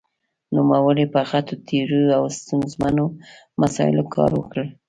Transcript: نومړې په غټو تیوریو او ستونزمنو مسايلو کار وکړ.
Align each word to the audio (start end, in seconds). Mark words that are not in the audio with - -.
نومړې 0.55 1.05
په 1.13 1.19
غټو 1.29 1.55
تیوریو 1.67 2.15
او 2.17 2.23
ستونزمنو 2.37 3.05
مسايلو 3.61 4.03
کار 4.13 4.31
وکړ. 4.39 4.63